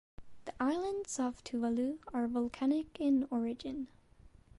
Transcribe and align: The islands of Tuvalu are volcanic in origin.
The 0.45 0.53
islands 0.59 1.19
of 1.19 1.43
Tuvalu 1.43 1.99
are 2.11 2.27
volcanic 2.27 2.99
in 2.99 3.27
origin. 3.29 3.87